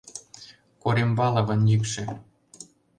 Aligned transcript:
Корембаловын 0.81 1.61
йӱкшӧ. 1.71 2.05